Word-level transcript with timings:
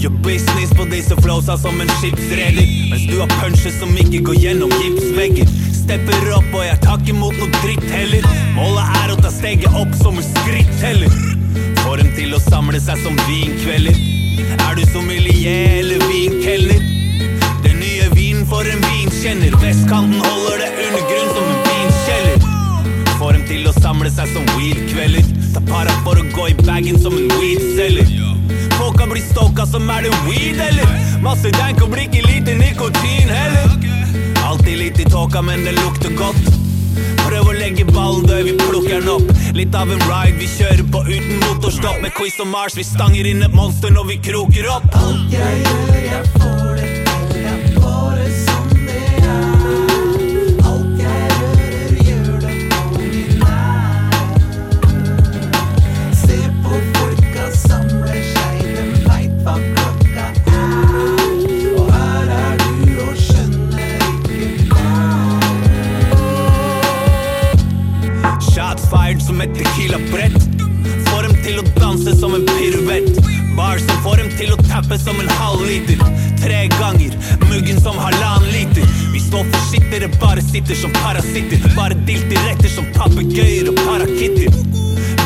Gjør 0.00 0.14
business 0.24 0.70
på 0.72 0.84
disse 0.88 1.16
flåsa 1.20 1.58
som 1.60 1.80
en 1.80 1.90
skipsreder. 1.98 2.68
Mens 2.90 3.02
du 3.04 3.18
har 3.20 3.28
punches 3.40 3.74
som 3.82 3.90
ikke 4.00 4.22
går 4.30 4.38
gjennom 4.40 4.70
gipsvegger. 4.80 5.50
Stepper 5.76 6.30
opp 6.38 6.54
og 6.56 6.64
jeg 6.64 6.78
tar 6.80 7.02
ikke 7.02 7.12
imot 7.12 7.36
noe 7.36 7.60
dritt 7.60 7.84
heller. 7.92 8.24
Målet 8.54 8.94
er 9.02 9.12
å 9.12 9.18
ta 9.20 9.32
steget 9.34 9.76
opp 9.76 9.92
som 10.00 10.16
en 10.16 10.24
skritt 10.24 10.72
heller. 10.80 11.12
Får 11.82 12.00
dem 12.00 12.08
til 12.16 12.32
å 12.32 12.40
samle 12.46 12.80
seg 12.80 13.02
som 13.04 13.20
vinkvelder. 13.26 14.00
Er 14.54 14.80
du 14.80 14.82
sommelier 14.88 15.76
eller 15.82 16.00
vinkelner? 16.08 16.80
Den 17.68 17.76
nye 17.84 18.08
vinen 18.16 18.48
for 18.48 18.64
en 18.64 18.80
vinkjenner. 18.88 19.52
Vestkanten 19.60 20.16
holder 20.24 20.64
det 20.64 20.72
under 20.86 21.06
grunn 21.12 21.30
som 21.36 21.44
en 21.44 21.62
vinkjeller. 21.68 22.50
Får 23.20 23.36
dem 23.36 23.46
til 23.52 23.68
å 23.68 23.76
samle 23.82 24.16
seg 24.16 24.32
som 24.32 24.48
weed-kvelder. 24.56 25.28
Ta 25.52 25.66
para 25.68 26.00
for 26.08 26.16
å 26.16 26.28
gå 26.32 26.52
i 26.54 26.60
bagen 26.64 26.96
som 27.04 27.20
en 27.20 27.32
weed-selger. 27.36 28.29
Folka 29.00 29.12
bli 29.12 29.22
stoka 29.22 29.66
som 29.66 29.90
er 29.90 30.02
det 30.02 30.10
weed, 30.28 30.58
eller? 30.60 30.88
Masse 31.22 31.48
dank 31.54 31.80
og 31.80 31.88
blir 31.88 32.04
ikke 32.04 32.20
lite 32.26 32.52
nikotin 32.58 33.32
heller. 33.32 33.72
Alltid 34.44 34.76
litt 34.76 35.00
i 35.00 35.06
tåka, 35.08 35.40
men 35.42 35.64
det 35.64 35.72
lukter 35.78 36.12
godt. 36.18 36.52
Prøv 37.22 37.48
å 37.48 37.56
legge 37.56 37.88
ballen 37.88 38.28
død, 38.28 38.44
vi 38.44 38.54
plukker 38.60 39.00
den 39.00 39.08
opp. 39.14 39.32
Litt 39.56 39.72
av 39.74 39.88
en 39.88 40.04
ride, 40.04 40.36
vi 40.36 40.52
kjører 40.52 40.84
på 40.92 41.04
uten 41.08 41.40
motorstopp. 41.46 42.00
Med 42.04 42.12
quiz 42.18 42.36
og 42.44 42.52
Mars, 42.52 42.76
vi 42.76 42.84
stanger 42.84 43.32
inn 43.32 43.40
et 43.46 43.56
monster 43.56 43.94
når 43.94 44.10
vi 44.12 44.22
kroker 44.30 44.68
opp. 44.76 44.90
Alt 44.92 45.32
jeg 45.32 45.62
gjør, 45.64 46.02
jeg 46.10 46.34
får 46.36 46.59
Shots 68.70 69.26
som 69.26 69.40
et 69.40 69.50
tequila-brett. 69.54 70.36
Får 71.08 71.24
dem 71.26 71.32
til 71.42 71.56
å 71.58 71.62
danse 71.74 72.12
som 72.20 72.36
en 72.36 72.44
piruett. 72.46 73.16
Bar 73.56 73.80
som 73.82 74.02
får 74.04 74.20
dem 74.20 74.28
til 74.38 74.52
å 74.54 74.58
tappe 74.68 74.98
som 74.98 75.18
en 75.18 75.30
halvliter. 75.40 75.98
Tre 76.38 76.60
ganger, 76.76 77.16
muggen 77.48 77.80
som 77.82 77.98
halvannen 77.98 78.46
liter. 78.54 78.86
Vi 79.10 79.22
står 79.24 79.48
for 79.50 79.66
shit, 79.72 80.06
bare 80.22 80.44
sitter 80.52 80.78
som 80.78 80.94
parasitter. 81.00 81.66
Bare 81.74 81.98
dilter 82.06 82.38
retter 82.46 82.70
som 82.70 82.86
papegøyer 82.94 83.72
og 83.72 83.80
parakitter. 83.82 84.54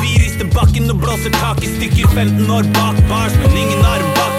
Vi 0.00 0.16
rister 0.22 0.48
bakken 0.56 0.88
og 0.88 1.04
blåser 1.04 1.36
tak 1.36 1.60
i 1.60 1.74
stykker. 1.74 2.08
15 2.16 2.48
år 2.48 2.72
bak 2.78 3.04
bars, 3.12 3.36
men 3.42 3.60
ingen 3.66 3.84
arm 3.84 4.08
bak. 4.16 4.33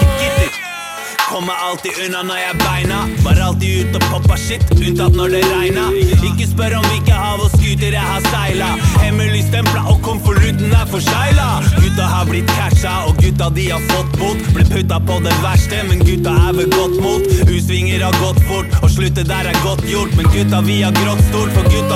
Kommer 1.36 1.52
alltid 1.68 1.92
unna 2.06 2.22
når 2.24 2.38
jeg 2.40 2.54
beina. 2.62 2.98
Var 3.20 3.40
alltid 3.44 3.80
ute 3.90 3.98
og 3.98 4.04
poppa 4.08 4.38
shit, 4.40 4.62
unntatt 4.72 5.12
når 5.18 5.34
det 5.34 5.42
regna. 5.50 5.82
Ikke 6.30 6.46
spør 6.48 6.78
om 6.78 6.86
hvilke 6.88 7.12
hav 7.12 7.42
og 7.44 7.50
skuter 7.52 7.92
jeg 7.92 8.04
har 8.08 8.24
seila. 8.30 8.68
Hemmelig 9.02 9.42
stempla 9.50 9.82
og 9.92 10.00
konvolutten 10.06 10.72
er 10.72 10.88
forsegla. 10.88 11.48
Gutta 11.74 12.06
har 12.08 12.24
blitt 12.30 12.48
catcha, 12.56 12.94
og 13.10 13.20
gutta 13.20 13.50
de 13.58 13.66
har 13.68 13.84
fått 13.90 14.16
bot. 14.16 14.40
Ble 14.56 14.64
putta 14.70 15.02
på 15.10 15.18
det 15.26 15.34
verste, 15.42 15.82
men 15.90 16.00
gutta 16.08 16.32
er 16.46 16.56
ved 16.56 16.72
godt 16.72 16.96
mot. 17.04 17.28
U-svinger 17.52 18.06
har 18.06 18.16
gått 18.22 18.40
fort, 18.48 18.72
og 18.80 18.88
sluttet 18.96 19.28
der 19.28 19.52
er 19.52 19.60
godt 19.60 19.84
gjort. 19.92 20.16
Men 20.16 20.32
gutta, 20.32 20.62
vi 20.64 20.78
har 20.86 20.96
grått 20.96 21.20
stort 21.28 21.52
for 21.58 21.68
gutta 21.68 21.95